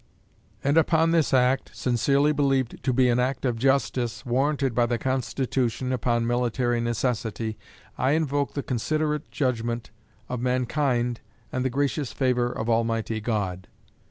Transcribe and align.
And 0.63 0.77
upon 0.79 1.11
this 1.11 1.31
act, 1.31 1.77
sincerely 1.77 2.31
believed 2.31 2.81
to 2.83 2.91
be 2.91 3.07
an 3.07 3.19
act 3.19 3.45
of 3.45 3.55
justice, 3.59 4.25
warranted 4.25 4.73
by 4.73 4.87
the 4.87 4.97
Constitution, 4.97 5.93
upon 5.93 6.25
military 6.25 6.81
necessity, 6.81 7.55
I 7.99 8.13
invoke 8.13 8.55
the 8.55 8.63
considerate 8.63 9.29
judgment 9.29 9.91
of 10.27 10.39
mankind 10.41 11.21
and 11.51 11.63
the 11.63 11.69
gracious 11.69 12.11
favor 12.13 12.51
of 12.51 12.67
Almighty 12.67 13.21
God. 13.21 13.67